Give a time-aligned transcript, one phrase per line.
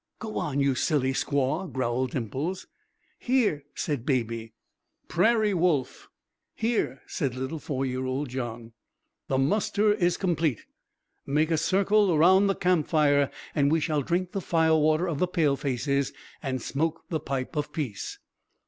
[0.17, 2.65] "Go on, you silly squaw!" growled Dimples.
[3.19, 4.53] "Here," said Baby.
[5.07, 6.09] "Prairie Wolf!"
[6.55, 8.73] "Here," said little four year old John.
[9.27, 10.65] "The muster is complete.
[11.27, 15.27] Make a circle round the camp fire and we shall drink the firewater of the
[15.27, 18.17] Palefaces and smoke the pipe of peace."